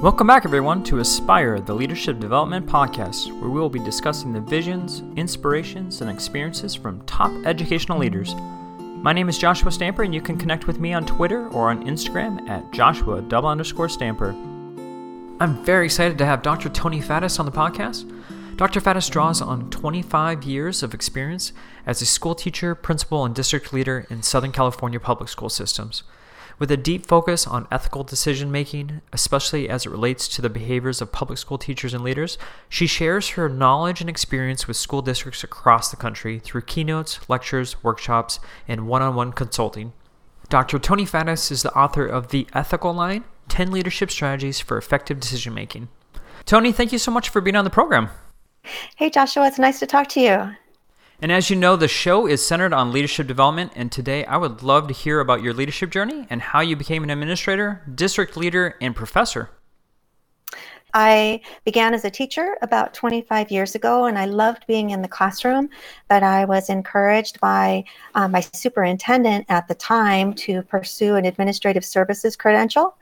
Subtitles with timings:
[0.00, 4.42] Welcome back, everyone, to Aspire, the Leadership Development Podcast, where we will be discussing the
[4.42, 8.34] visions, inspirations, and experiences from top educational leaders.
[8.78, 11.86] My name is Joshua Stamper, and you can connect with me on Twitter or on
[11.86, 14.32] Instagram at Joshua double underscore Stamper.
[15.40, 16.68] I'm very excited to have Dr.
[16.68, 18.04] Toni Faddis on the podcast.
[18.56, 18.82] Dr.
[18.82, 21.54] Faddis draws on 25 years of experience
[21.86, 26.02] as a school teacher, principal, and district leader in Southern California public school systems.
[26.58, 31.02] With a deep focus on ethical decision making, especially as it relates to the behaviors
[31.02, 32.38] of public school teachers and leaders,
[32.70, 37.82] she shares her knowledge and experience with school districts across the country through keynotes, lectures,
[37.84, 39.92] workshops, and one on one consulting.
[40.48, 40.78] Dr.
[40.78, 45.52] Toni Faddis is the author of The Ethical Line 10 Leadership Strategies for Effective Decision
[45.52, 45.88] Making.
[46.46, 48.08] Toni, thank you so much for being on the program.
[48.96, 50.56] Hey, Joshua, it's nice to talk to you.
[51.20, 53.72] And as you know, the show is centered on leadership development.
[53.74, 57.02] And today I would love to hear about your leadership journey and how you became
[57.04, 59.50] an administrator, district leader, and professor.
[60.92, 65.08] I began as a teacher about 25 years ago, and I loved being in the
[65.08, 65.68] classroom.
[66.08, 71.84] But I was encouraged by uh, my superintendent at the time to pursue an administrative
[71.84, 72.96] services credential.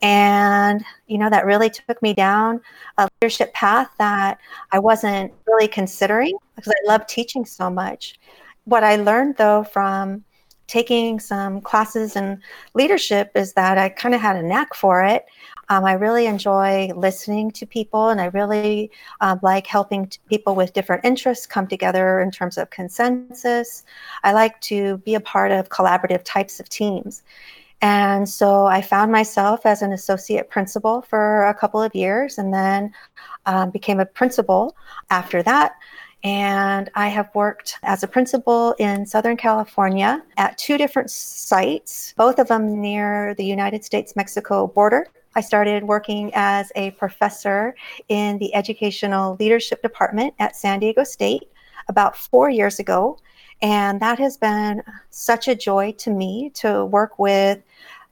[0.00, 2.60] And, you know, that really took me down
[2.98, 4.38] a leadership path that
[4.72, 8.18] I wasn't really considering because I love teaching so much.
[8.64, 10.24] What I learned, though, from
[10.66, 12.40] taking some classes in
[12.74, 15.26] leadership is that I kind of had a knack for it.
[15.68, 20.54] Um, I really enjoy listening to people, and I really um, like helping t- people
[20.54, 23.84] with different interests come together in terms of consensus.
[24.22, 27.22] I like to be a part of collaborative types of teams.
[27.80, 32.52] And so I found myself as an associate principal for a couple of years and
[32.52, 32.92] then
[33.44, 34.74] um, became a principal
[35.10, 35.72] after that.
[36.24, 42.38] And I have worked as a principal in Southern California at two different sites, both
[42.38, 45.06] of them near the United States Mexico border.
[45.36, 47.74] I started working as a professor
[48.08, 51.50] in the Educational Leadership Department at San Diego State
[51.88, 53.18] about four years ago.
[53.60, 57.60] And that has been such a joy to me to work with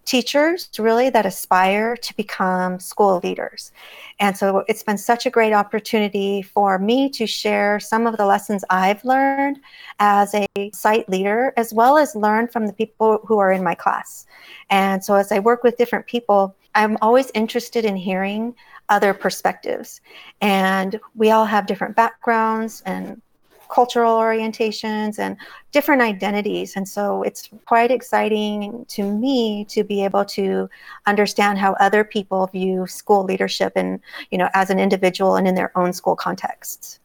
[0.05, 3.73] teachers really that aspire to become school leaders.
[4.19, 8.27] And so it's been such a great opportunity for me to share some of the
[8.27, 9.61] lessons I've learned
[9.99, 13.75] as a site leader, as well as learn from the people who are in my
[13.75, 14.27] class.
[14.71, 18.55] And so as I work with different people, I'm always interested in hearing
[18.89, 20.01] other perspectives.
[20.41, 23.21] And we all have different backgrounds and
[23.73, 25.37] cultural orientations and
[25.73, 26.77] different identities.
[26.77, 30.69] And so it's quite exciting to me to be able to
[31.07, 33.99] understand how other people view school leadership and,
[34.31, 37.01] you know, as an individual and in their own school contexts.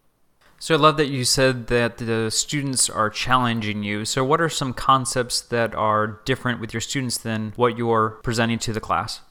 [0.60, 4.06] So I love that you said that the students are challenging you.
[4.06, 8.60] So what are some concepts that are different with your students than what you're presenting
[8.60, 9.22] to the class?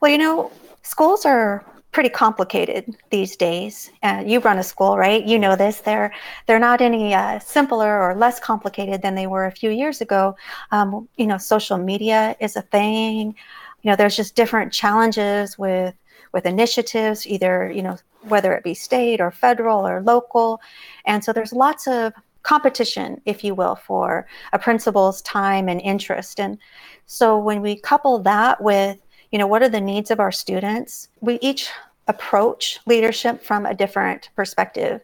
[0.00, 0.52] Well, you know,
[0.82, 3.90] schools are pretty complicated these days.
[4.02, 5.24] Uh, you run a school, right?
[5.24, 5.80] You know this.
[5.80, 6.12] They're
[6.46, 10.36] they're not any uh, simpler or less complicated than they were a few years ago.
[10.72, 13.34] Um, you know, social media is a thing.
[13.82, 15.94] You know, there's just different challenges with
[16.32, 20.60] with initiatives, either you know whether it be state or federal or local,
[21.06, 22.12] and so there's lots of
[22.42, 26.38] competition, if you will, for a principal's time and interest.
[26.38, 26.58] And
[27.06, 28.98] so when we couple that with
[29.34, 31.08] you know, what are the needs of our students?
[31.20, 31.68] We each
[32.06, 35.00] approach leadership from a different perspective.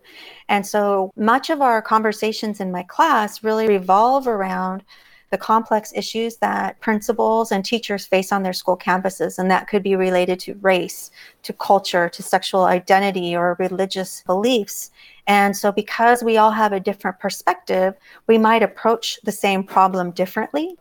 [0.48, 4.84] And so much of our conversations in my class really revolve around
[5.30, 9.36] the complex issues that principals and teachers face on their school campuses.
[9.36, 11.10] And that could be related to race,
[11.42, 14.92] to culture, to sexual identity, or religious beliefs.
[15.26, 17.94] And so, because we all have a different perspective,
[18.28, 20.76] we might approach the same problem differently.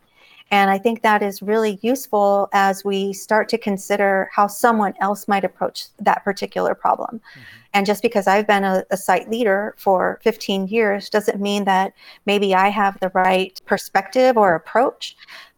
[0.52, 5.28] And I think that is really useful as we start to consider how someone else
[5.28, 7.20] might approach that particular problem.
[7.20, 7.42] Mm-hmm.
[7.74, 11.94] And just because I've been a, a, site leader for 15 years doesn't mean that
[12.26, 15.16] maybe I have the right perspective or approach.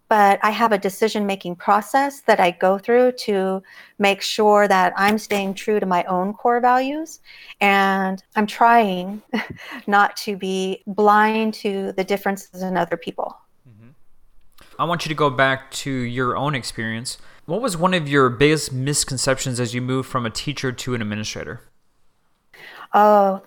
[0.09, 3.63] But I have a decision making process that I go through to
[3.97, 7.21] make sure that I'm staying true to my own core values.
[7.61, 9.21] And I'm trying
[9.87, 13.37] not to be blind to the differences in other people.
[14.81, 17.19] I want you to go back to your own experience.
[17.45, 21.03] What was one of your biggest misconceptions as you moved from a teacher to an
[21.03, 21.61] administrator?
[22.91, 23.43] Oh,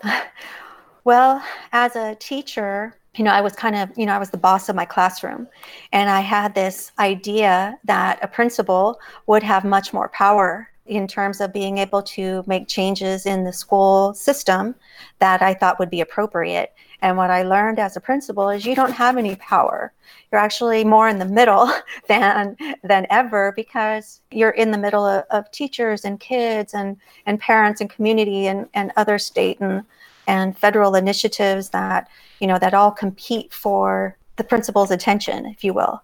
[1.03, 1.43] well,
[1.73, 4.69] as a teacher, you know, I was kind of, you know, I was the boss
[4.69, 5.45] of my classroom.
[5.91, 8.97] And I had this idea that a principal
[9.27, 13.53] would have much more power in terms of being able to make changes in the
[13.53, 14.75] school system
[15.19, 16.73] that I thought would be appropriate.
[17.01, 19.93] And what I learned as a principal is you don't have any power.
[20.31, 21.71] You're actually more in the middle
[22.07, 27.39] than than ever because you're in the middle of, of teachers and kids and, and
[27.39, 29.83] parents and community and, and other state and,
[30.27, 32.07] and federal initiatives that,
[32.39, 36.01] you know, that all compete for the principal's attention, if you will.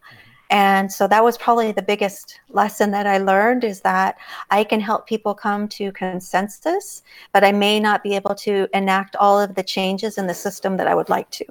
[0.51, 4.17] And so that was probably the biggest lesson that I learned is that
[4.49, 9.15] I can help people come to consensus, but I may not be able to enact
[9.15, 11.45] all of the changes in the system that I would like to.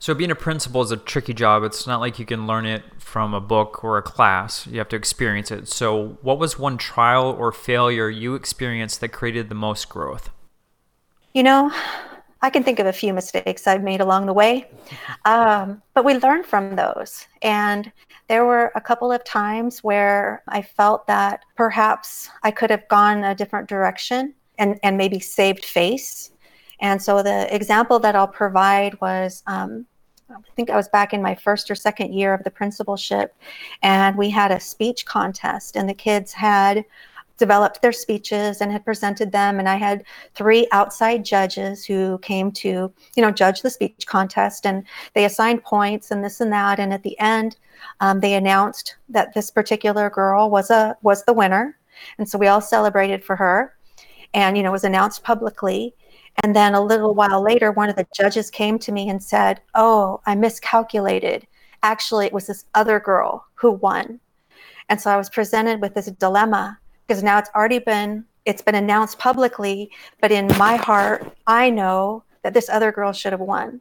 [0.00, 1.62] So, being a principal is a tricky job.
[1.62, 4.66] It's not like you can learn it from a book or a class.
[4.66, 5.68] You have to experience it.
[5.68, 10.30] So, what was one trial or failure you experienced that created the most growth?
[11.34, 11.70] You know,
[12.42, 14.66] I can think of a few mistakes I've made along the way,
[15.24, 17.26] um, but we learn from those.
[17.42, 17.92] And
[18.28, 23.24] there were a couple of times where I felt that perhaps I could have gone
[23.24, 26.30] a different direction and, and maybe saved face.
[26.80, 29.86] And so the example that I'll provide was um,
[30.30, 33.34] I think I was back in my first or second year of the principalship,
[33.82, 36.84] and we had a speech contest, and the kids had
[37.40, 39.58] developed their speeches and had presented them.
[39.58, 40.04] And i had
[40.36, 44.64] three outside judges who came to you know judge the speech contest.
[44.64, 44.84] And
[45.14, 46.78] they assigned points and this and that.
[46.78, 47.56] And at the end
[47.98, 51.76] um, they announced that this particular girl was a was the winner.
[52.18, 53.74] And so we all celebrated for her
[54.34, 55.94] and you know was announced publicly.
[56.44, 59.60] And then a little while later one of the judges came to me and said
[59.74, 61.46] oh i miscalculated.
[61.82, 64.20] Actually it was this other girl who won.
[64.90, 66.78] And so i was presented with this dilemma
[67.10, 69.90] because now it's already been it's been announced publicly
[70.20, 73.80] but in my heart i know that this other girl should have won.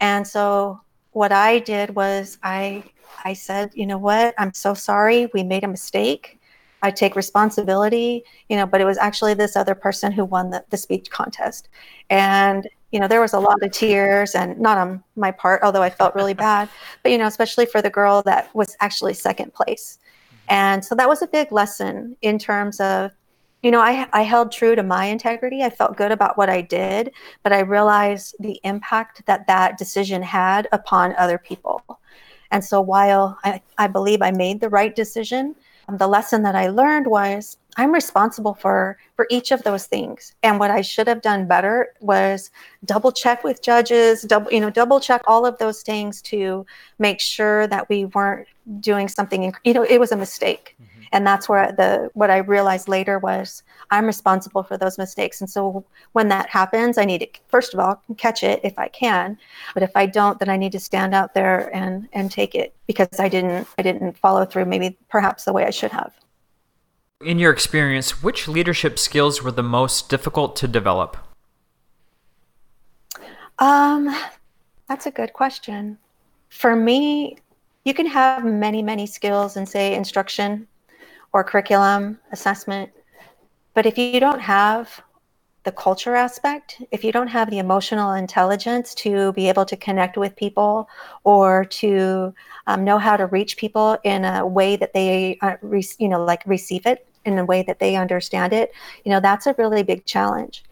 [0.00, 0.80] And so
[1.12, 2.82] what i did was i
[3.26, 4.34] i said you know what?
[4.38, 5.28] I'm so sorry.
[5.34, 6.40] We made a mistake.
[6.80, 10.64] I take responsibility you know but it was actually this other person who won the,
[10.70, 11.68] the speech contest.
[12.08, 15.82] And you know there was a lot of tears and not on my part although
[15.82, 16.68] i felt really bad
[17.02, 19.98] but you know especially for the girl that was actually second place
[20.48, 23.12] and so that was a big lesson in terms of,
[23.62, 25.62] you know, I, I held true to my integrity.
[25.62, 27.12] I felt good about what I did,
[27.42, 31.82] but I realized the impact that that decision had upon other people.
[32.50, 35.56] And so while I, I believe I made the right decision,
[35.88, 40.34] the lesson that I learned was I'm responsible for for each of those things.
[40.42, 42.50] And what I should have done better was
[42.84, 46.66] double check with judges, double you know double check all of those things to
[46.98, 48.48] make sure that we weren't
[48.80, 50.74] doing something you know it was a mistake.
[50.82, 50.95] Mm-hmm.
[51.12, 55.40] And that's where the what I realized later was I'm responsible for those mistakes.
[55.40, 58.88] And so when that happens, I need to first of all catch it if I
[58.88, 59.38] can,
[59.74, 62.74] but if I don't, then I need to stand out there and and take it
[62.86, 66.12] because I didn't I didn't follow through maybe perhaps the way I should have.
[67.20, 71.16] In your experience, which leadership skills were the most difficult to develop?
[73.58, 74.14] Um,
[74.86, 75.96] that's a good question.
[76.50, 77.38] For me,
[77.84, 80.66] you can have many, many skills and say, instruction
[81.36, 82.90] or curriculum assessment.
[83.74, 85.02] But if you don't have
[85.64, 90.16] the culture aspect, if you don't have the emotional intelligence to be able to connect
[90.16, 90.88] with people
[91.24, 92.32] or to
[92.66, 96.24] um, know how to reach people in a way that they, uh, re- you know,
[96.24, 98.72] like receive it in a way that they understand it,
[99.04, 100.64] you know, that's a really big challenge.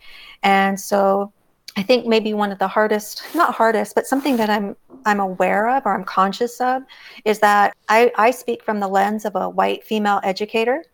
[0.43, 1.31] And so
[1.77, 4.77] I think maybe one of the hardest, not hardest, but something that I'm
[5.07, 6.83] I'm aware of or I'm conscious of
[7.25, 10.85] is that I, I speak from the lens of a white female educator.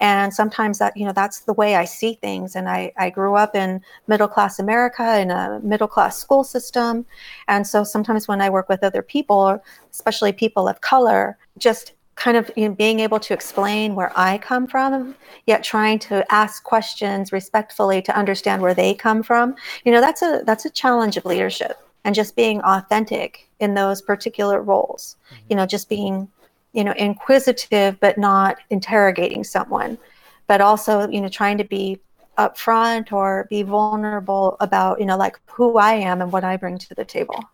[0.00, 2.56] And sometimes that you know that's the way i see things.
[2.56, 7.06] And i, I grew up in middle class america in a middle class school system.
[7.46, 9.62] And so sometimes when i work with other people
[9.92, 14.36] especially people of color just kind of you know, being able to explain where i
[14.38, 15.14] come from
[15.46, 19.54] yet trying to ask questions respectfully to understand where they come from.
[19.84, 24.02] You know that's a that's a challenge of leadership and just being authentic in those
[24.02, 25.16] particular roles.
[25.26, 25.44] Mm-hmm.
[25.50, 26.28] you know just being
[26.72, 29.98] you know inquisitive but not interrogating someone
[30.46, 31.98] but also you know trying to be
[32.38, 36.78] upfront or be vulnerable about you know like who i am and what i bring
[36.78, 37.44] to the table.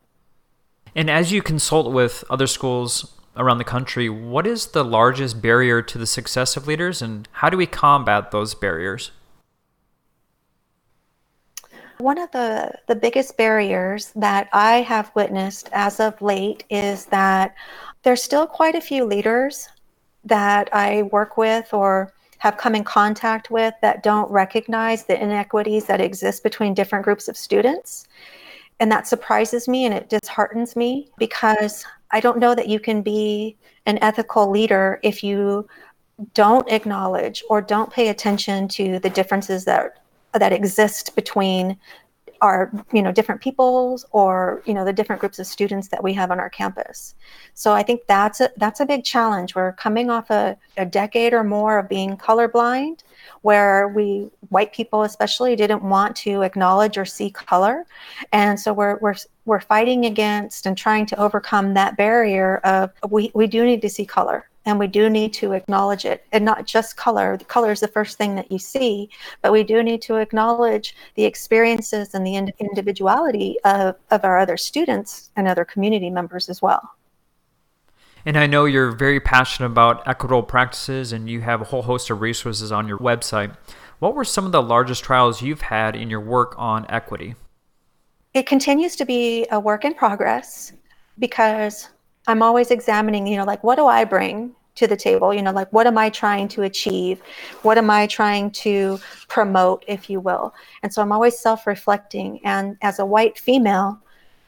[0.94, 5.80] And as you consult with other schools around the country what is the largest barrier
[5.80, 9.10] to the success of leaders and how do we combat those barriers
[11.98, 17.56] one of the, the biggest barriers that I have witnessed as of late is that
[18.04, 19.68] there's still quite a few leaders
[20.24, 25.86] that I work with or have come in contact with that don't recognize the inequities
[25.86, 28.06] that exist between different groups of students.
[28.80, 33.02] And that surprises me and it disheartens me because I don't know that you can
[33.02, 33.56] be
[33.86, 35.68] an ethical leader if you
[36.34, 41.76] don't acknowledge or don't pay attention to the differences that that exist between
[42.40, 46.12] our you know different peoples or you know the different groups of students that we
[46.12, 47.14] have on our campus.
[47.54, 49.54] So i think that's a that's a big challenge.
[49.54, 53.00] We're coming off a, a decade or more of being colorblind
[53.42, 57.86] where we white people especially didn't want to acknowledge or see color.
[58.32, 63.30] And so we're we're we're fighting against and trying to overcome that barrier of we,
[63.34, 66.66] we do need to see color and we do need to acknowledge it and not
[66.66, 69.08] just color the color is the first thing that you see
[69.42, 74.56] but we do need to acknowledge the experiences and the individuality of, of our other
[74.56, 76.94] students and other community members as well
[78.26, 82.10] and I know you're very passionate about equitable practices and you have a whole host
[82.10, 83.56] of resources on your website.
[84.00, 87.36] What were some of the largest trials you've had in your work on equity?
[88.34, 90.72] It continues to be a work in progress
[91.18, 91.88] because
[92.26, 95.32] I'm always examining, you know, like what do I bring to the table?
[95.32, 97.20] You know, like what am I trying to achieve?
[97.62, 100.54] What am I trying to promote, if you will?
[100.82, 102.40] And so I'm always self reflecting.
[102.44, 104.00] And as a white female,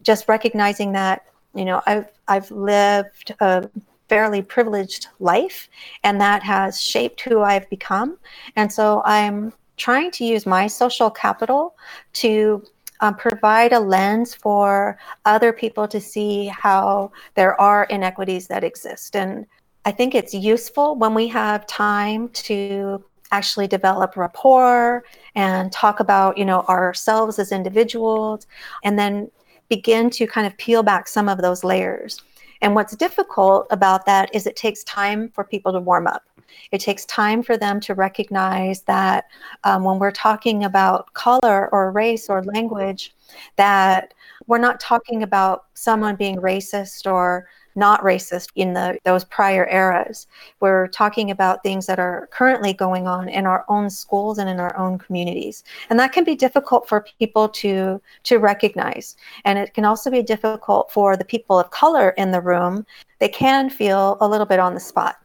[0.03, 3.69] just recognizing that you know i've i've lived a
[4.09, 5.69] fairly privileged life
[6.03, 8.17] and that has shaped who i've become
[8.57, 11.75] and so i'm trying to use my social capital
[12.13, 12.63] to
[13.03, 19.17] um, provide a lens for other people to see how there are inequities that exist
[19.17, 19.47] and
[19.85, 26.37] i think it's useful when we have time to actually develop rapport and talk about
[26.37, 28.47] you know ourselves as individuals
[28.83, 29.31] and then
[29.71, 32.23] begin to kind of peel back some of those layers.
[32.61, 36.25] And what's difficult about that is it takes time for people to warm up.
[36.73, 39.27] It takes time for them to recognize that
[39.65, 43.15] um, when we're talking about color or race or language,
[43.57, 44.13] that
[44.47, 50.27] we're not talking about someone being racist or not racist in the those prior eras.
[50.61, 54.61] We're talking about things that are currently going on in our own schools and in
[54.61, 55.65] our own communities.
[55.89, 59.17] And that can be difficult for people to to recognize.
[59.45, 62.87] And it can also be difficult for the people of color in the room.
[63.19, 65.17] They can feel a little bit on the spot.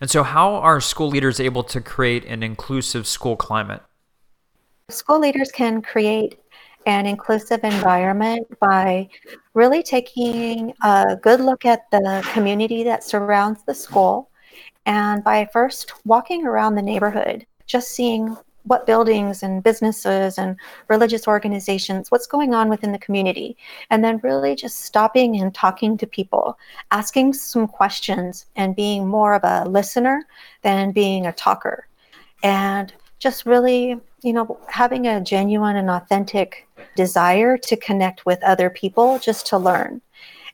[0.00, 3.82] And so how are school leaders able to create an inclusive school climate?
[4.88, 6.38] School leaders can create
[6.86, 9.08] an inclusive environment by
[9.54, 14.30] really taking a good look at the community that surrounds the school
[14.86, 20.56] and by first walking around the neighborhood, just seeing what buildings and businesses and
[20.88, 23.56] religious organizations, what's going on within the community.
[23.90, 26.58] And then really just stopping and talking to people,
[26.90, 30.24] asking some questions and being more of a listener
[30.62, 31.86] than being a talker.
[32.42, 36.66] And just really, you know, having a genuine and authentic
[36.96, 40.00] desire to connect with other people just to learn.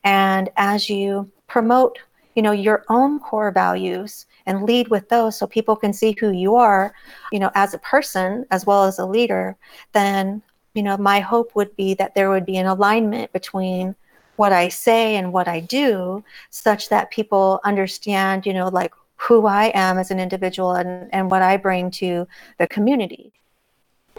[0.03, 1.97] And as you promote,
[2.35, 6.31] you know, your own core values and lead with those so people can see who
[6.31, 6.93] you are,
[7.31, 9.55] you know, as a person as well as a leader,
[9.93, 10.41] then,
[10.73, 13.95] you know, my hope would be that there would be an alignment between
[14.35, 19.45] what I say and what I do such that people understand, you know, like who
[19.45, 23.31] I am as an individual and, and what I bring to the community.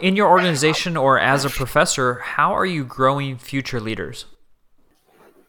[0.01, 4.25] In your organization or as a professor, how are you growing future leaders?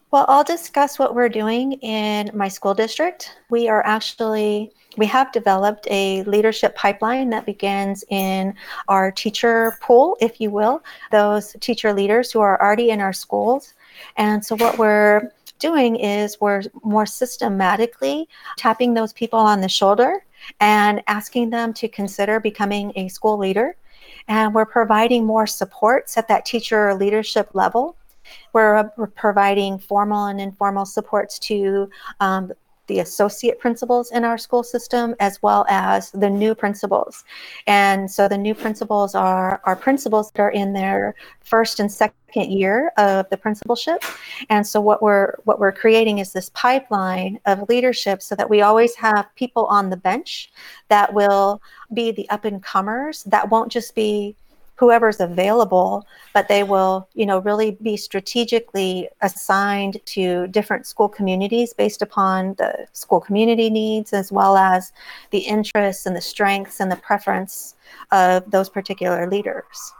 [0.09, 3.37] Well, I'll discuss what we're doing in my school district.
[3.49, 8.53] We are actually, we have developed a leadership pipeline that begins in
[8.87, 13.73] our teacher pool, if you will, those teacher leaders who are already in our schools.
[14.15, 20.23] And so, what we're doing is we're more systematically tapping those people on the shoulder
[20.61, 23.75] and asking them to consider becoming a school leader
[24.27, 27.95] and we're providing more supports at that teacher leadership level.
[28.53, 32.51] We're, we're providing formal and informal supports to um,
[32.87, 37.23] the associate principals in our school system as well as the new principals.
[37.67, 42.51] And so the new principals are our principals that are in their first and second
[42.51, 44.03] year of the principalship.
[44.49, 48.61] And so what we're what we're creating is this pipeline of leadership so that we
[48.61, 50.51] always have people on the bench
[50.89, 51.61] that will
[51.93, 54.35] be the up and comers that won't just be
[54.77, 61.73] whoever's available, but they will, you know, really be strategically assigned to different school communities
[61.73, 64.93] based upon the school community needs as well as
[65.31, 67.75] the interests and the strengths and the preference
[68.11, 69.93] of those particular leaders.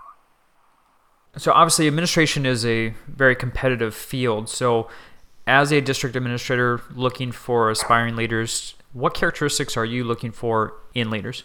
[1.37, 4.47] So obviously administration is a very competitive field.
[4.47, 4.89] So
[5.47, 11.09] as a district administrator looking for aspiring leaders, what characteristics are you looking for in
[11.09, 11.43] leaders?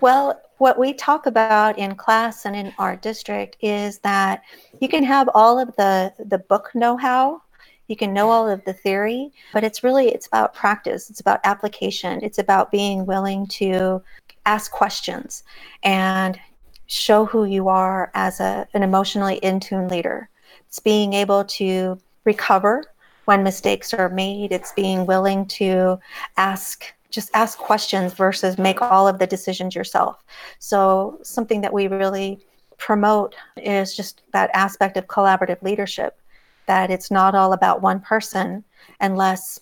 [0.00, 4.42] Well, what we talk about in class and in our district is that
[4.80, 7.42] you can have all of the the book know-how
[7.86, 11.40] you can know all of the theory but it's really it's about practice it's about
[11.44, 14.02] application it's about being willing to
[14.44, 15.44] ask questions
[15.82, 16.38] and
[16.90, 20.28] show who you are as a, an emotionally in tune leader.
[20.66, 22.84] It's being able to recover
[23.26, 25.98] when mistakes are made it's being willing to
[26.36, 30.24] ask just ask questions versus make all of the decisions yourself.
[30.58, 32.38] So something that we really
[32.78, 36.18] promote is just that aspect of collaborative leadership
[36.66, 38.64] that it's not all about one person
[39.00, 39.60] unless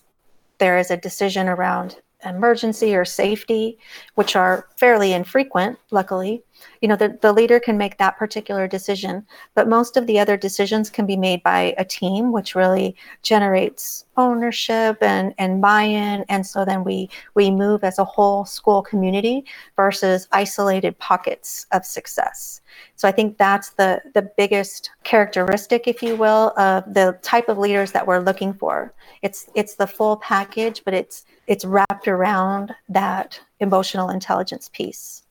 [0.59, 3.77] there is a decision around emergency or safety,
[4.15, 6.43] which are fairly infrequent, luckily,
[6.81, 9.25] you know, the, the leader can make that particular decision.
[9.53, 14.05] But most of the other decisions can be made by a team, which really generates
[14.17, 16.25] ownership and, and buy-in.
[16.29, 21.85] And so then we we move as a whole school community versus isolated pockets of
[21.85, 22.61] success.
[22.95, 27.57] So I think that's the the biggest characteristic, if you will, of the type of
[27.57, 28.93] leaders that we're looking for.
[29.21, 35.23] It's it's the full package, but it's it's wrapped around that emotional intelligence piece.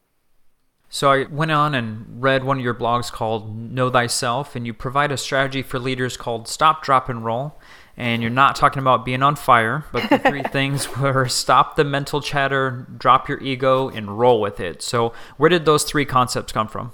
[0.91, 4.73] So I went on and read one of your blogs called Know Thyself, and you
[4.73, 7.59] provide a strategy for leaders called Stop, Drop, and Roll.
[7.97, 11.85] And you're not talking about being on fire, but the three things were stop the
[11.85, 14.83] mental chatter, drop your ego, and roll with it.
[14.83, 16.93] So where did those three concepts come from?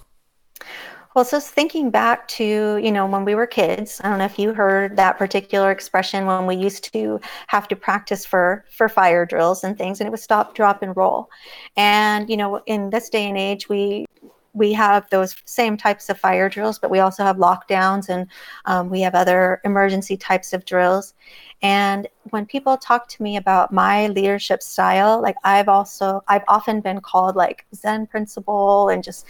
[1.14, 4.38] Well, so thinking back to, you know, when we were kids, I don't know if
[4.38, 9.24] you heard that particular expression when we used to have to practice for for fire
[9.24, 11.30] drills and things and it was stop, drop and roll.
[11.76, 14.06] And, you know, in this day and age, we
[14.54, 18.26] we have those same types of fire drills, but we also have lockdowns and
[18.66, 21.12] um, we have other emergency types of drills.
[21.62, 26.80] And when people talk to me about my leadership style, like I've also, I've often
[26.80, 29.26] been called like Zen principal and just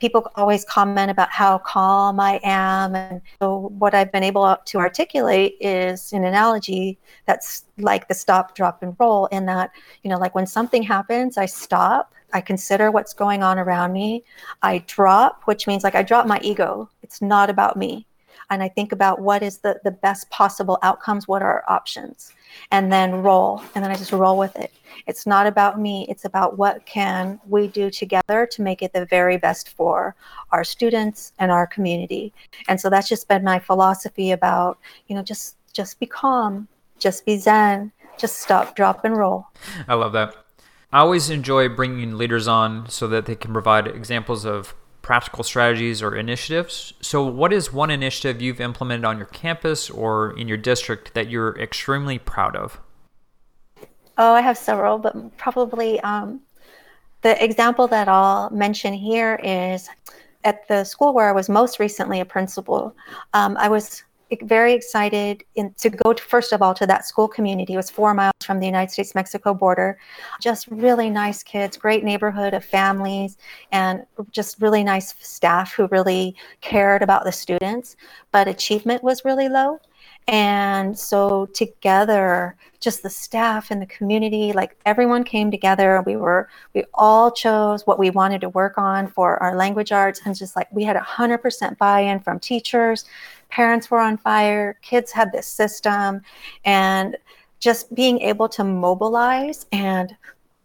[0.00, 2.94] people always comment about how calm I am.
[2.94, 8.54] And so, what I've been able to articulate is an analogy that's like the stop,
[8.54, 9.70] drop, and roll, in that,
[10.02, 14.24] you know, like when something happens, I stop, I consider what's going on around me,
[14.62, 16.90] I drop, which means like I drop my ego.
[17.02, 18.06] It's not about me.
[18.50, 22.32] And I think about what is the, the best possible outcomes, what are our options,
[22.70, 23.62] and then roll.
[23.74, 24.72] And then I just roll with it.
[25.06, 26.06] It's not about me.
[26.08, 30.14] It's about what can we do together to make it the very best for
[30.52, 32.32] our students and our community.
[32.68, 36.68] And so that's just been my philosophy about, you know, just just be calm,
[36.98, 39.48] just be zen, just stop, drop and roll.
[39.88, 40.34] I love that.
[40.92, 46.02] I always enjoy bringing leaders on so that they can provide examples of practical strategies
[46.02, 46.94] or initiatives.
[47.00, 51.28] So, what is one initiative you've implemented on your campus or in your district that
[51.28, 52.80] you're extremely proud of?
[54.16, 56.40] Oh, I have several, but probably um,
[57.20, 59.88] the example that I'll mention here is
[60.42, 62.96] at the school where I was most recently a principal.
[63.34, 64.04] Um, I was
[64.42, 67.74] very excited in, to go to, first of all to that school community.
[67.74, 69.98] It was four miles from the United States Mexico border.
[70.40, 73.36] Just really nice kids, great neighborhood of families,
[73.72, 77.96] and just really nice staff who really cared about the students.
[78.32, 79.80] But achievement was really low.
[80.26, 86.02] And so together, just the staff and the community, like everyone came together.
[86.06, 90.20] We were, we all chose what we wanted to work on for our language arts.
[90.24, 93.04] And just like we had 100% buy in from teachers,
[93.50, 96.22] parents were on fire, kids had this system.
[96.64, 97.16] And
[97.64, 100.14] just being able to mobilize and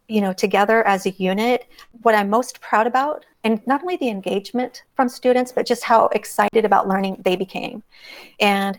[0.10, 1.65] you know together as a unit
[2.02, 6.08] what i'm most proud about and not only the engagement from students but just how
[6.08, 7.82] excited about learning they became
[8.41, 8.78] and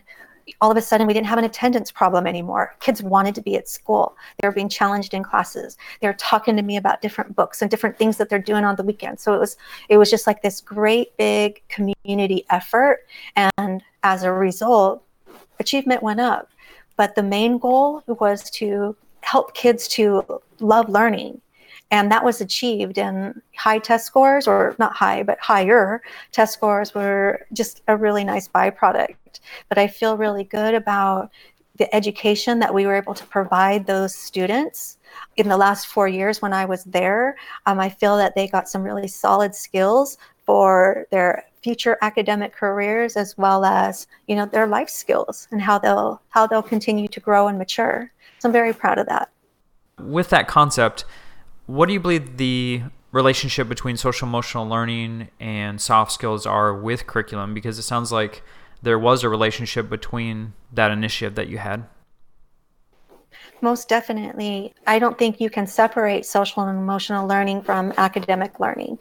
[0.61, 2.75] all of a sudden we didn't have an attendance problem anymore.
[2.79, 4.15] Kids wanted to be at school.
[4.39, 5.77] They were being challenged in classes.
[5.99, 8.75] They were talking to me about different books and different things that they're doing on
[8.75, 9.19] the weekend.
[9.19, 9.57] So it was
[9.89, 13.07] it was just like this great big community effort.
[13.35, 15.03] And as a result,
[15.59, 16.49] achievement went up.
[16.97, 21.41] But the main goal was to help kids to love learning
[21.91, 26.01] and that was achieved and high test scores or not high but higher
[26.31, 29.15] test scores were just a really nice byproduct.
[29.69, 31.29] But i feel really good about
[31.75, 34.97] the education that we were able to provide those students.
[35.37, 38.69] In the last four years when i was there um, i feel that they got
[38.69, 44.67] some really solid skills for their future academic careers as well as you know their
[44.67, 48.11] life skills and how they'll how they'll continue to grow and mature.
[48.39, 49.29] So i'm very proud of that.
[49.99, 51.05] With that concept
[51.71, 52.81] what do you believe the
[53.13, 57.53] relationship between social emotional learning and soft skills are with curriculum?
[57.53, 58.43] Because it sounds like
[58.81, 61.85] there was a relationship between that initiative that you had.
[63.61, 64.73] Most definitely.
[64.87, 68.97] I don't think you can separate social and emotional learning from academic learning.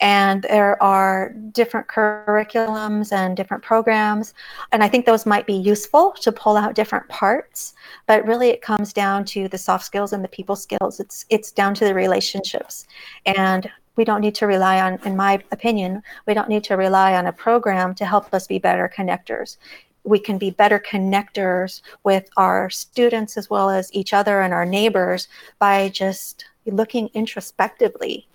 [0.00, 4.34] And there are different curriculums and different programs.
[4.70, 7.72] And I think those might be useful to pull out different parts.
[8.06, 11.00] But really, it comes down to the soft skills and the people skills.
[11.00, 12.86] It's, it's down to the relationships.
[13.24, 17.14] And we don't need to rely on, in my opinion, we don't need to rely
[17.14, 19.56] on a program to help us be better connectors
[20.04, 24.66] we can be better connectors with our students as well as each other and our
[24.66, 28.26] neighbors by just looking introspectively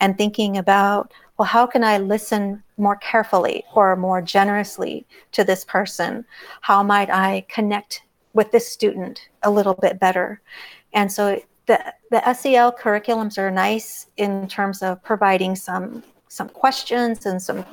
[0.00, 5.64] and thinking about well how can i listen more carefully or more generously to this
[5.64, 6.24] person?
[6.60, 8.02] How might i connect
[8.34, 10.40] with this student a little bit better?
[10.92, 17.24] And so the, the sel curriculums are nice in terms of providing some some questions
[17.24, 17.64] and some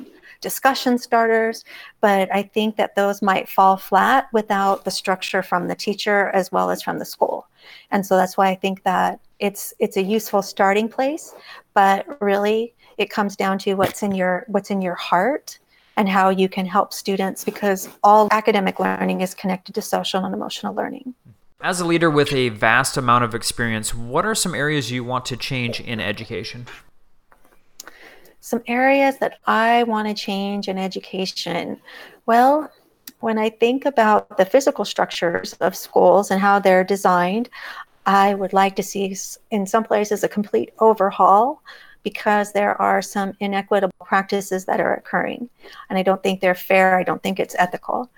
[0.44, 1.64] discussion starters,
[2.02, 6.52] but I think that those might fall flat without the structure from the teacher as
[6.52, 7.46] well as from the school.
[7.90, 11.34] And so that's why I think that it's it's a useful starting place,
[11.72, 15.58] but really it comes down to what's in your what's in your heart
[15.96, 20.34] and how you can help students because all academic learning is connected to social and
[20.34, 21.14] emotional learning.
[21.62, 25.24] As a leader with a vast amount of experience, what are some areas you want
[25.26, 26.66] to change in education?
[28.44, 31.80] Some areas that I want to change in education.
[32.26, 32.70] Well,
[33.20, 37.48] when I think about the physical structures of schools and how they're designed,
[38.04, 39.16] I would like to see
[39.50, 41.62] in some places a complete overhaul
[42.02, 45.48] because there are some inequitable practices that are occurring.
[45.88, 46.98] And I don't think they're fair.
[46.98, 48.10] I don't think it's ethical.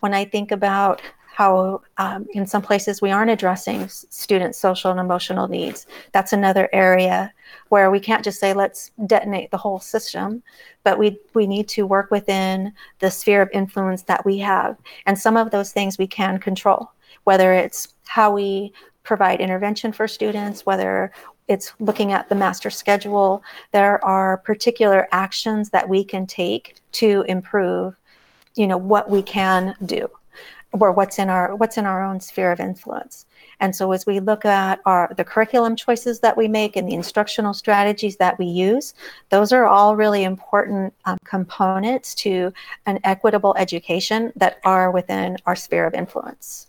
[0.00, 1.02] When I think about
[1.34, 5.88] how um, in some places we aren't addressing students' social and emotional needs.
[6.12, 7.32] That's another area
[7.70, 10.44] where we can't just say let's detonate the whole system,
[10.84, 15.18] but we we need to work within the sphere of influence that we have, and
[15.18, 16.92] some of those things we can control.
[17.24, 21.10] Whether it's how we provide intervention for students, whether
[21.48, 23.42] it's looking at the master schedule,
[23.72, 27.96] there are particular actions that we can take to improve,
[28.54, 30.08] you know, what we can do
[30.80, 33.26] or what's in our what's in our own sphere of influence.
[33.60, 36.94] And so as we look at our the curriculum choices that we make and the
[36.94, 38.94] instructional strategies that we use,
[39.30, 42.52] those are all really important um, components to
[42.86, 46.66] an equitable education that are within our sphere of influence.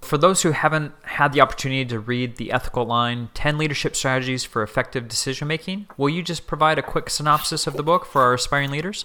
[0.00, 4.42] For those who haven't had the opportunity to read The Ethical Line 10 Leadership Strategies
[4.42, 8.22] for Effective Decision Making, will you just provide a quick synopsis of the book for
[8.22, 9.04] our aspiring leaders?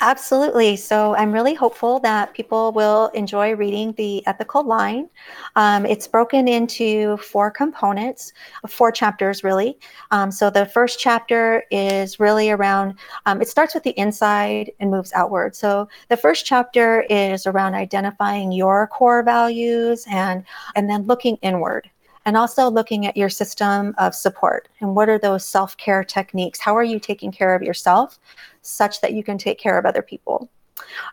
[0.00, 0.76] Absolutely.
[0.76, 5.08] So I'm really hopeful that people will enjoy reading the ethical line.
[5.54, 8.32] Um, it's broken into four components,
[8.68, 9.78] four chapters really.
[10.10, 14.90] Um, so the first chapter is really around, um, it starts with the inside and
[14.90, 15.56] moves outward.
[15.56, 21.88] So the first chapter is around identifying your core values and, and then looking inward
[22.26, 26.60] and also looking at your system of support and what are those self care techniques?
[26.60, 28.18] How are you taking care of yourself
[28.66, 30.48] such that you can take care of other people?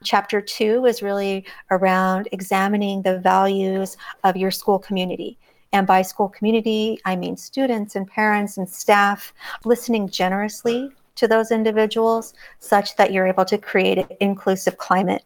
[0.03, 5.37] Chapter two is really around examining the values of your school community.
[5.71, 9.33] And by school community, I mean students and parents and staff
[9.65, 15.23] listening generously to those individuals such that you're able to create an inclusive climate.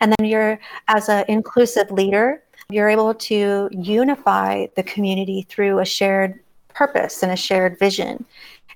[0.00, 5.84] And then you're, as an inclusive leader, you're able to unify the community through a
[5.84, 8.24] shared purpose and a shared vision.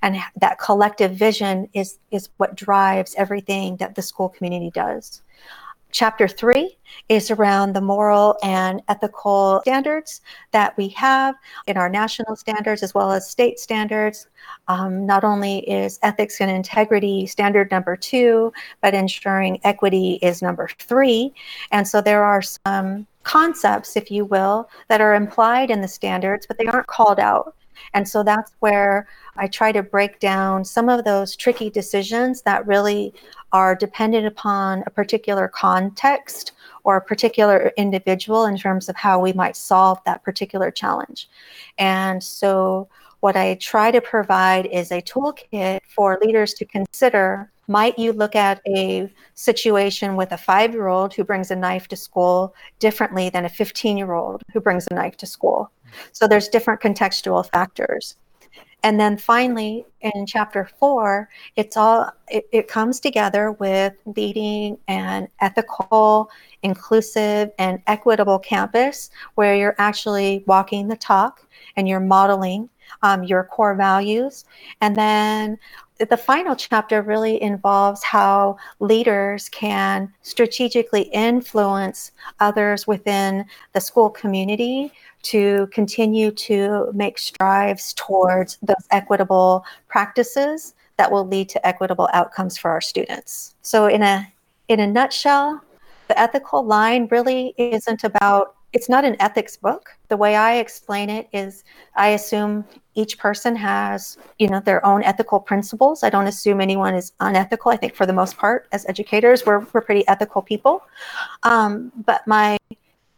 [0.01, 5.21] And that collective vision is, is what drives everything that the school community does.
[5.93, 6.77] Chapter three
[7.09, 11.35] is around the moral and ethical standards that we have
[11.67, 14.27] in our national standards as well as state standards.
[14.69, 20.69] Um, not only is ethics and integrity standard number two, but ensuring equity is number
[20.79, 21.33] three.
[21.71, 26.47] And so there are some concepts, if you will, that are implied in the standards,
[26.47, 27.53] but they aren't called out.
[27.93, 29.07] And so that's where
[29.37, 33.13] I try to break down some of those tricky decisions that really
[33.51, 36.53] are dependent upon a particular context
[36.83, 41.29] or a particular individual in terms of how we might solve that particular challenge.
[41.77, 42.87] And so
[43.19, 48.35] what I try to provide is a toolkit for leaders to consider might you look
[48.35, 53.29] at a situation with a five year old who brings a knife to school differently
[53.29, 55.71] than a 15 year old who brings a knife to school?
[56.11, 58.15] So there's different contextual factors.
[58.83, 65.27] And then finally, in chapter four, it's all it, it comes together with leading an
[65.39, 66.31] ethical,
[66.63, 72.69] inclusive, and equitable campus where you're actually walking the talk and you're modeling
[73.03, 74.45] um, your core values.
[74.81, 75.59] And then
[76.09, 84.91] the final chapter really involves how leaders can strategically influence others within the school community
[85.23, 92.57] to continue to make strides towards those equitable practices that will lead to equitable outcomes
[92.57, 93.55] for our students.
[93.61, 94.31] So in a
[94.67, 95.61] in a nutshell,
[96.07, 99.89] the ethical line really isn't about it's not an ethics book.
[100.07, 101.63] The way I explain it is
[101.95, 102.63] I assume
[102.95, 106.03] each person has, you know, their own ethical principles.
[106.03, 107.71] I don't assume anyone is unethical.
[107.71, 110.83] I think for the most part, as educators, we're, we're pretty ethical people.
[111.43, 112.57] Um, but my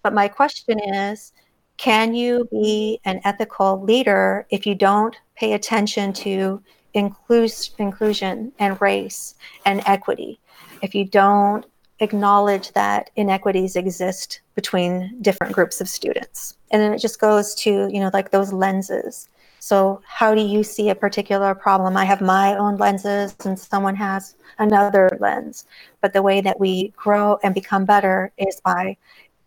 [0.02, 1.32] but my question is,
[1.78, 6.62] can you be an ethical leader if you don't pay attention to
[6.96, 10.40] inclus- inclusion and race and equity?
[10.82, 11.66] If you don't
[12.00, 16.58] acknowledge that inequities exist between different groups of students.
[16.72, 19.30] And then it just goes to, you know, like those lenses.
[19.60, 21.96] So, how do you see a particular problem?
[21.96, 25.66] I have my own lenses, and someone has another lens.
[26.02, 28.98] But the way that we grow and become better is by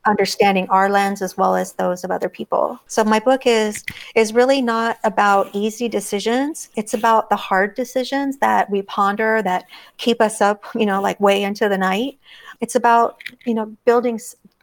[0.07, 2.79] understanding our lens as well as those of other people.
[2.87, 6.71] So my book is is really not about easy decisions.
[6.77, 9.65] It's about the hard decisions that we ponder that
[9.99, 12.19] keep us up, you know, like way into the night.
[12.61, 14.21] It's about, you know, building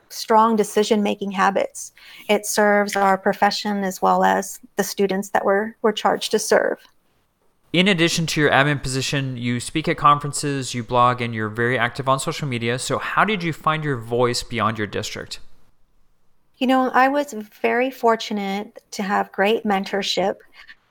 [0.10, 1.92] strong decision making habits.
[2.30, 6.78] It serves our profession as well as the students that we're we're charged to serve.
[7.74, 11.76] In addition to your admin position, you speak at conferences, you blog, and you're very
[11.76, 12.78] active on social media.
[12.78, 15.40] So, how did you find your voice beyond your district?
[16.58, 20.36] You know, I was very fortunate to have great mentorship.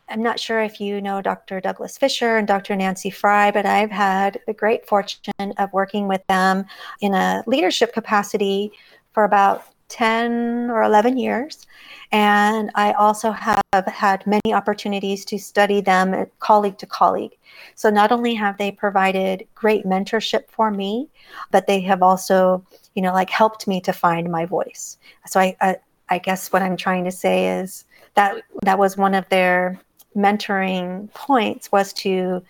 [0.09, 1.61] I'm not sure if you know Dr.
[1.61, 2.75] Douglas Fisher and Dr.
[2.75, 6.67] Nancy Frey, but I've had the great fortune of working with them
[7.01, 8.73] in a leadership capacity
[9.13, 11.67] for about 10 or 11 years.
[12.13, 17.37] And I also have had many opportunities to study them colleague to colleague.
[17.75, 21.09] So not only have they provided great mentorship for me,
[21.51, 24.99] but they have also, you know, like helped me to find my voice.
[25.27, 25.77] So I, I,
[26.09, 29.81] I guess what I'm trying to say is that that was one of their
[30.17, 32.43] mentoring points was to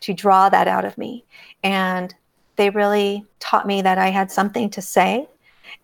[0.00, 1.24] to draw that out of me.
[1.62, 2.14] And
[2.56, 5.26] they really taught me that I had something to say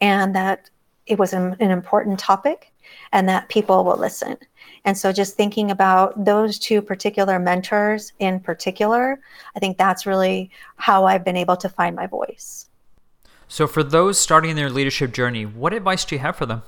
[0.03, 0.68] and that
[1.12, 2.72] it was an, an important topic
[3.12, 4.37] and that people will listen.
[4.85, 9.20] And so just thinking about those two particular mentors in particular,
[9.55, 12.68] I think that's really how I've been able to find my voice.
[13.46, 16.62] So, for those starting their leadership journey, what advice do you have for them?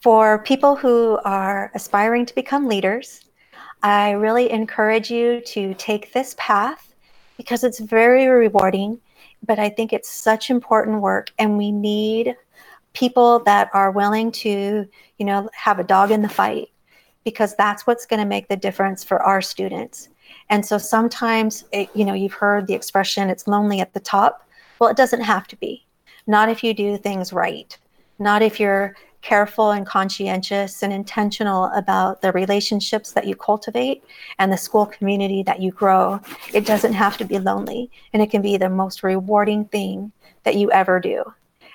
[0.00, 3.24] For people who are aspiring to become leaders,
[3.82, 6.94] I really encourage you to take this path
[7.38, 9.00] because it's very rewarding,
[9.46, 12.36] but I think it's such important work and we need
[12.92, 14.86] people that are willing to,
[15.18, 16.68] you know, have a dog in the fight
[17.24, 20.08] because that's what's going to make the difference for our students.
[20.50, 24.46] And so sometimes, it, you know, you've heard the expression, it's lonely at the top.
[24.78, 25.86] Well, it doesn't have to be.
[26.26, 27.76] Not if you do things right.
[28.18, 34.02] Not if you're careful and conscientious and intentional about the relationships that you cultivate
[34.38, 36.20] and the school community that you grow.
[36.52, 40.10] It doesn't have to be lonely, and it can be the most rewarding thing
[40.42, 41.22] that you ever do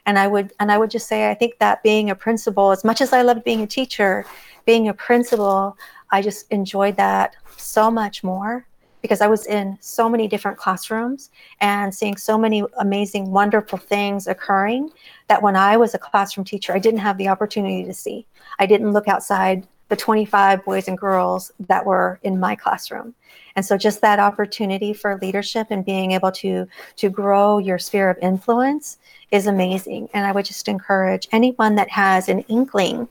[0.07, 2.83] and i would and i would just say i think that being a principal as
[2.83, 4.25] much as i loved being a teacher
[4.65, 5.77] being a principal
[6.11, 8.65] i just enjoyed that so much more
[9.01, 11.29] because i was in so many different classrooms
[11.61, 14.89] and seeing so many amazing wonderful things occurring
[15.27, 18.25] that when i was a classroom teacher i didn't have the opportunity to see.
[18.59, 23.15] I didn't look outside the 25 boys and girls that were in my classroom.
[23.55, 28.09] And so just that opportunity for leadership and being able to to grow your sphere
[28.09, 28.97] of influence
[29.31, 30.09] is amazing.
[30.13, 33.07] And i would just encourage anyone that has an inkling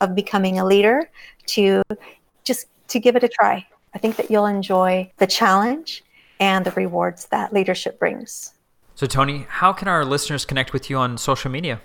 [0.00, 1.08] of becoming a leader
[1.46, 1.82] to
[2.44, 3.66] just to give it a try.
[3.94, 6.04] I think that you'll enjoy the challenge
[6.38, 8.52] and the rewards that leadership brings.
[8.94, 11.80] So toni how can our listeners connect with you on social media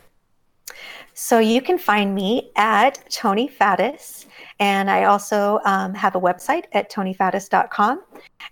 [1.21, 4.25] so you can find me at Toni Faddis,
[4.59, 8.01] and I also um, have a website at tonifaddis.com.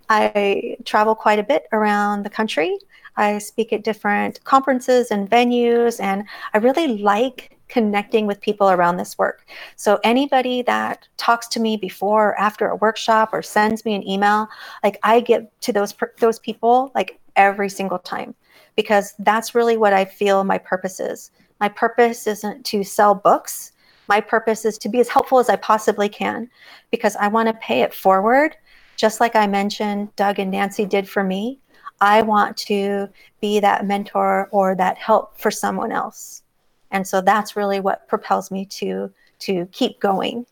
[0.08, 2.78] I travel quite a bit around the country.
[3.16, 6.22] I speak at different conferences and venues, and
[6.54, 9.44] I really like connecting with people around this work.
[9.74, 14.06] So anybody that talks to me before or after a workshop or sends me an
[14.06, 14.46] email,
[14.84, 18.32] like I get to those those people like every single time
[18.76, 21.32] because that's really what I feel my purpose is.
[21.60, 23.72] My purpose isn't to sell books.
[24.08, 26.50] My purpose is to be as helpful as I possibly can
[26.90, 28.56] because I want to pay it forward.
[28.96, 31.60] Just like I mentioned, Doug and Nancy did for me.
[32.00, 33.08] I want to
[33.40, 36.42] be that mentor or that help for someone else.
[36.90, 40.44] And so that's really what propels me to to keep going.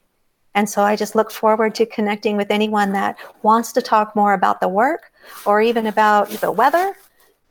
[0.54, 4.32] And so I just look forward to connecting with anyone that wants to talk more
[4.32, 5.12] about the work
[5.44, 6.94] or even about the weather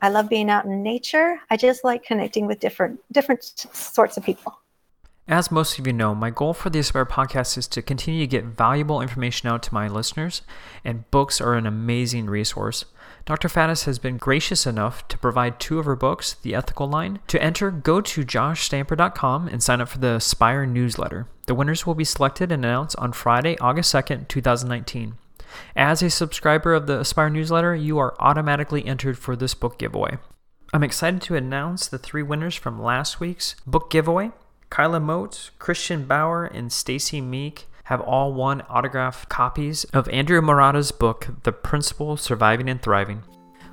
[0.01, 1.39] I love being out in nature.
[1.49, 4.59] I just like connecting with different different sorts of people.
[5.29, 8.27] As most of you know, my goal for the Aspire podcast is to continue to
[8.27, 10.41] get valuable information out to my listeners,
[10.85, 12.85] and books are an amazing resource.
[13.25, 13.49] Dr.
[13.49, 17.19] Faddis has been gracious enough to provide two of her books, The Ethical Line.
[17.27, 21.27] To enter, go to joshstamper.com and sign up for the Aspire newsletter.
[21.45, 25.17] The winners will be selected and announced on Friday, August 2nd, 2019.
[25.75, 30.17] As a subscriber of the Aspire newsletter, you are automatically entered for this book giveaway.
[30.73, 34.31] I'm excited to announce the three winners from last week's book giveaway.
[34.69, 40.91] Kyla Moat, Christian Bauer, and Stacy Meek have all won autographed copies of Andrew Marotta's
[40.91, 43.23] book, The Principal Surviving and Thriving.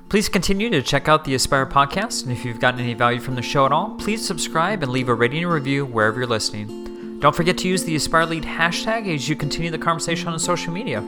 [0.07, 3.35] Please continue to check out the Aspire podcast, and if you've gotten any value from
[3.35, 7.19] the show at all, please subscribe and leave a rating and review wherever you're listening.
[7.19, 10.71] Don't forget to use the Aspire Lead hashtag as you continue the conversation on social
[10.71, 11.03] media.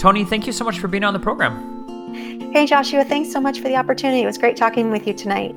[0.00, 1.76] Toni, thank you so much for being on the program.
[2.54, 4.22] Hey, Joshua, thanks so much for the opportunity.
[4.22, 5.54] It was great talking with you tonight.